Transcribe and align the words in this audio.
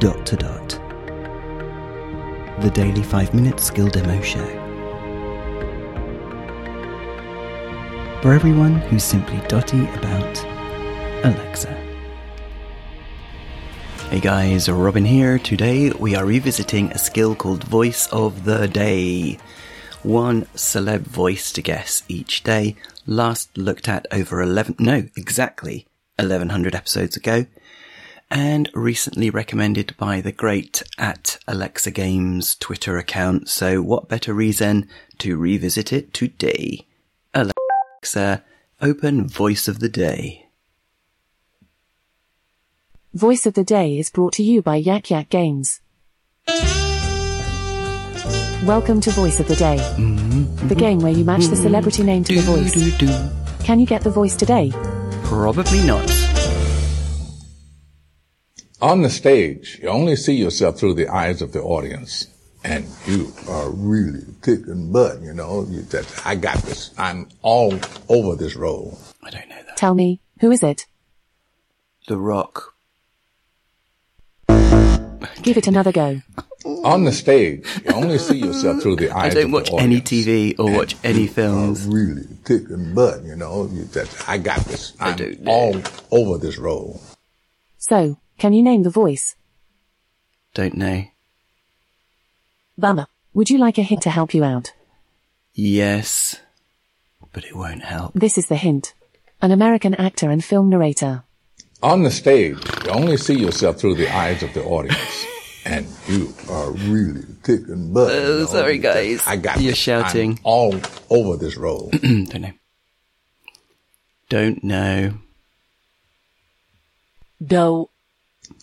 Dot 0.00 0.24
to 0.24 0.36
Dot. 0.36 0.68
The 2.62 2.70
daily 2.70 3.02
5 3.02 3.34
minute 3.34 3.60
skill 3.60 3.86
demo 3.88 4.18
show. 4.22 4.46
For 8.22 8.32
everyone 8.32 8.76
who's 8.76 9.04
simply 9.04 9.46
dotty 9.46 9.84
about 9.90 10.42
Alexa. 11.22 11.74
Hey 14.08 14.20
guys, 14.20 14.70
Robin 14.70 15.04
here. 15.04 15.38
Today 15.38 15.90
we 15.90 16.14
are 16.14 16.24
revisiting 16.24 16.90
a 16.92 16.98
skill 16.98 17.34
called 17.34 17.64
Voice 17.64 18.06
of 18.06 18.46
the 18.46 18.68
Day. 18.68 19.36
One 20.02 20.46
celeb 20.56 21.00
voice 21.00 21.52
to 21.52 21.60
guess 21.60 22.04
each 22.08 22.42
day. 22.42 22.74
Last 23.06 23.54
looked 23.58 23.86
at 23.86 24.06
over 24.10 24.40
11, 24.40 24.76
no, 24.78 25.06
exactly 25.14 25.86
1100 26.16 26.74
episodes 26.74 27.18
ago. 27.18 27.44
And 28.30 28.70
recently 28.74 29.28
recommended 29.28 29.96
by 29.96 30.20
the 30.20 30.30
great 30.30 30.84
at 30.96 31.38
Alexa 31.48 31.90
Games 31.90 32.54
Twitter 32.54 32.96
account. 32.96 33.48
So 33.48 33.82
what 33.82 34.08
better 34.08 34.32
reason 34.32 34.88
to 35.18 35.36
revisit 35.36 35.92
it 35.92 36.14
today? 36.14 36.86
Alexa, 37.34 38.44
open 38.80 39.26
Voice 39.26 39.66
of 39.66 39.80
the 39.80 39.88
Day. 39.88 40.46
Voice 43.12 43.46
of 43.46 43.54
the 43.54 43.64
Day 43.64 43.98
is 43.98 44.10
brought 44.10 44.34
to 44.34 44.44
you 44.44 44.62
by 44.62 44.76
Yak 44.76 45.10
Yak 45.10 45.28
Games. 45.28 45.80
Welcome 48.64 49.00
to 49.00 49.10
Voice 49.10 49.40
of 49.40 49.48
the 49.48 49.56
Day, 49.56 49.78
mm-hmm. 49.96 50.68
the 50.68 50.76
game 50.76 51.00
where 51.00 51.10
you 51.10 51.24
match 51.24 51.46
the 51.46 51.56
celebrity 51.56 52.04
name 52.04 52.22
to 52.24 52.36
the 52.36 52.42
voice. 52.42 53.64
Can 53.64 53.80
you 53.80 53.86
get 53.86 54.02
the 54.02 54.10
voice 54.10 54.36
today? 54.36 54.70
Probably 55.24 55.82
not. 55.82 56.19
On 58.82 59.02
the 59.02 59.10
stage, 59.10 59.78
you 59.82 59.88
only 59.88 60.16
see 60.16 60.34
yourself 60.34 60.78
through 60.78 60.94
the 60.94 61.08
eyes 61.08 61.42
of 61.42 61.52
the 61.52 61.60
audience. 61.62 62.26
And 62.64 62.86
you 63.06 63.32
are 63.48 63.70
really 63.70 64.22
kicking 64.42 64.92
butt, 64.92 65.20
you 65.22 65.32
know. 65.32 65.66
You 65.68 65.82
just, 65.82 66.26
I 66.26 66.34
got 66.34 66.58
this. 66.58 66.90
I'm 66.98 67.28
all 67.42 67.74
over 68.08 68.36
this 68.36 68.54
role. 68.56 68.98
I 69.22 69.30
don't 69.30 69.48
know 69.48 69.56
that. 69.66 69.76
Tell 69.76 69.94
me, 69.94 70.20
who 70.40 70.50
is 70.50 70.62
it? 70.62 70.86
The 72.08 72.16
Rock. 72.18 72.74
Give 75.42 75.56
it 75.56 75.66
another 75.66 75.92
go. 75.92 76.20
On 76.84 77.04
the 77.04 77.12
stage, 77.12 77.66
you 77.84 77.92
only 77.94 78.18
see 78.18 78.36
yourself 78.38 78.82
through 78.82 78.96
the 78.96 79.10
eyes. 79.16 79.34
Of 79.34 79.34
the 79.34 79.40
audience. 79.40 79.40
I 79.40 79.42
don't 79.42 79.52
watch 79.52 79.70
the 79.70 79.76
any. 79.78 80.00
TV 80.02 80.58
or 80.58 80.66
And 80.68 80.76
watch 80.76 80.96
any 81.02 81.22
you 81.22 81.28
films. 81.28 81.86
Are 81.86 81.90
really 81.90 82.26
kicking 82.44 82.94
butt, 82.94 83.22
you 83.24 83.36
know. 83.36 83.68
You 83.72 83.84
just, 83.86 84.28
I 84.28 84.36
got 84.38 84.60
this. 84.66 84.92
I 85.00 85.10
I'm 85.10 85.16
don't 85.16 85.40
know. 85.40 85.50
all 85.50 85.82
over 86.10 86.36
this 86.38 86.58
role. 86.58 87.00
So, 87.78 88.18
can 88.40 88.52
you 88.52 88.62
name 88.62 88.82
the 88.82 88.90
voice? 88.90 89.36
Don't 90.54 90.74
know. 90.74 91.04
Bummer. 92.76 93.06
Would 93.34 93.50
you 93.50 93.58
like 93.58 93.78
a 93.78 93.82
hint 93.82 94.02
to 94.02 94.10
help 94.10 94.34
you 94.34 94.42
out? 94.42 94.72
Yes, 95.54 96.40
but 97.32 97.44
it 97.44 97.54
won't 97.54 97.84
help. 97.84 98.14
This 98.14 98.36
is 98.38 98.46
the 98.48 98.56
hint. 98.56 98.94
An 99.42 99.52
American 99.52 99.94
actor 99.94 100.30
and 100.30 100.44
film 100.44 100.68
narrator. 100.70 101.22
On 101.82 102.02
the 102.02 102.10
stage, 102.10 102.56
you 102.84 102.90
only 102.90 103.16
see 103.16 103.38
yourself 103.38 103.78
through 103.78 103.94
the 103.94 104.12
eyes 104.14 104.42
of 104.42 104.52
the 104.54 104.64
audience. 104.64 105.26
And 105.62 105.86
you 106.08 106.32
are 106.48 106.70
really 106.70 107.22
kicking 107.44 107.92
butt. 107.92 108.10
Oh, 108.10 108.14
you 108.14 108.22
Oh, 108.32 108.38
know. 108.38 108.46
sorry, 108.46 108.78
guys. 108.78 109.22
I 109.26 109.36
got 109.36 109.60
You're 109.60 109.72
this. 109.72 109.78
shouting. 109.78 110.32
I'm 110.38 110.44
all 110.44 110.74
over 111.10 111.36
this 111.36 111.58
role. 111.58 111.90
don't 112.02 112.40
know. 112.40 112.52
Don't 114.30 114.64
know. 114.64 115.14
Do. 117.46 117.90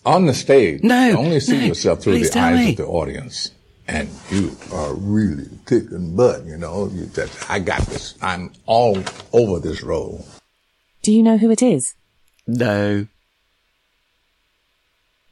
On 0.04 0.26
the 0.26 0.34
stage, 0.34 0.82
No, 0.82 1.08
you 1.08 1.16
only 1.16 1.40
see 1.40 1.58
no, 1.58 1.64
yourself 1.66 2.02
through 2.02 2.18
the 2.20 2.38
eyes 2.38 2.58
me. 2.58 2.70
of 2.70 2.76
the 2.76 2.86
audience. 2.86 3.50
And 3.86 4.08
you 4.30 4.54
are 4.72 4.92
really 4.94 5.48
kicking 5.66 6.14
butt, 6.14 6.44
you 6.44 6.58
know. 6.58 6.90
You 6.92 7.06
just, 7.06 7.50
I 7.50 7.58
got 7.58 7.80
this. 7.82 8.14
I'm 8.20 8.52
all 8.66 9.02
over 9.32 9.58
this 9.60 9.82
role. 9.82 10.26
Do 11.02 11.10
you 11.12 11.22
know 11.22 11.38
who 11.38 11.50
it 11.50 11.62
is? 11.62 11.94
No. 12.46 13.06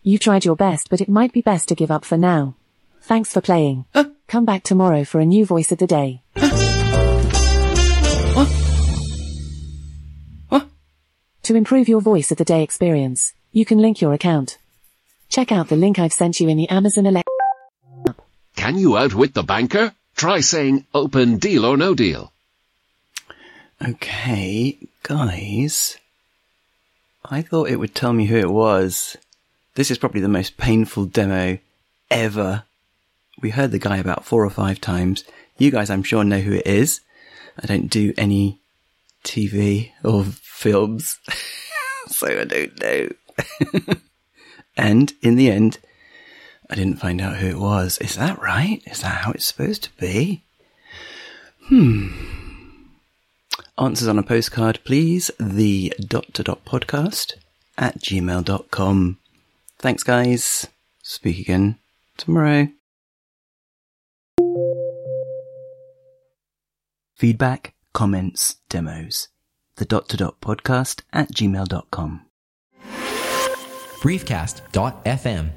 You've 0.03 0.21
tried 0.23 0.45
your 0.45 0.57
best, 0.57 0.89
but 0.89 1.01
it 1.03 1.09
might 1.09 1.33
be 1.33 1.43
best 1.43 1.69
to 1.69 1.75
give 1.75 1.91
up 1.91 2.05
for 2.05 2.17
now. 2.17 2.55
Thanks 3.03 3.33
for 3.33 3.41
playing. 3.41 3.85
Come 4.27 4.45
back 4.45 4.63
tomorrow 4.63 5.05
for 5.05 5.21
a 5.21 5.27
new 5.27 5.45
voice 5.45 5.71
of 5.71 5.79
the 5.79 5.87
day. 5.87 6.23
What? 10.49 10.67
To 11.45 11.55
improve 11.55 11.89
your 11.89 12.01
voice 12.01 12.31
of 12.33 12.39
the 12.39 12.45
day 12.45 12.63
experience, 12.63 13.35
you 13.57 13.65
can 13.65 13.79
link 13.79 14.03
your 14.03 14.13
account. 14.13 14.59
Check 15.31 15.51
out 15.51 15.69
the 15.69 15.77
link 15.77 15.99
I've 15.99 16.13
sent 16.13 16.41
you 16.41 16.49
in 16.51 16.59
the 16.59 16.69
Amazon 16.69 17.07
Alexa. 17.07 17.31
app. 18.07 18.21
Can 18.55 18.77
you 18.77 18.99
outwit 18.99 19.33
the 19.33 19.43
banker? 19.43 19.95
Try 20.15 20.41
saying 20.41 20.85
open 20.93 21.39
deal 21.39 21.65
or 21.65 21.79
no 21.79 21.95
deal. 21.95 22.33
Okay, 23.83 24.77
guys. 25.03 25.97
I 27.25 27.41
thought 27.41 27.71
it 27.71 27.77
would 27.77 27.95
tell 27.95 28.13
me 28.13 28.27
who 28.27 28.37
it 28.37 28.51
was. 28.51 29.17
This 29.75 29.91
is 29.91 29.97
probably 29.97 30.21
the 30.21 30.29
most 30.29 30.59
painful 30.59 31.07
demo 31.07 31.59
ever. 32.11 32.65
We 33.41 33.49
heard 33.49 33.71
the 33.71 33.79
guy 33.79 33.97
about 33.97 34.27
four 34.27 34.45
or 34.45 34.51
five 34.51 34.83
times. 34.83 35.25
You 35.57 35.71
guys, 35.71 35.89
I'm 35.89 36.03
sure, 36.03 36.25
know 36.25 36.41
who 36.41 36.53
it 36.53 36.67
is. 36.67 37.01
I 37.59 37.67
don't 37.67 37.89
do 37.89 38.13
any 38.19 38.59
TV 39.25 39.93
or 40.05 40.25
films, 40.25 41.19
so 42.09 42.27
I 42.27 42.45
don't 42.45 42.83
know. 42.83 43.09
and 44.77 45.13
in 45.23 45.37
the 45.37 45.51
end, 45.51 45.79
I 46.69 46.75
didn't 46.75 47.01
find 47.01 47.21
out 47.21 47.37
who 47.37 47.49
it 47.49 47.59
was. 47.59 47.99
Is 47.99 48.17
that 48.17 48.41
right? 48.41 48.83
Is 48.87 49.01
that 49.03 49.23
how 49.23 49.33
it's 49.33 49.47
supposed 49.47 49.85
to 49.85 49.91
be? 49.99 50.43
Hmm. 51.65 52.09
Answers 53.79 54.09
on 54.09 54.19
a 54.19 54.23
postcard, 54.23 54.81
please. 54.85 55.31
The 55.39 55.93
dot 56.01 56.33
to 56.35 56.43
dot 56.43 56.65
podcast 56.65 57.35
at 57.77 57.99
gmail.com. 58.01 59.19
Thanks, 59.79 60.03
guys. 60.03 60.67
Speak 61.03 61.39
again 61.39 61.79
tomorrow. 62.17 62.69
Feedback, 67.17 67.75
comments, 67.93 68.57
demos. 68.69 69.29
The 69.77 69.85
dot 69.85 70.09
to 70.11 70.17
dot 70.17 70.41
podcast 70.41 71.03
at 71.13 71.33
gmail.com. 71.33 72.26
briefcast.fm 74.01 75.51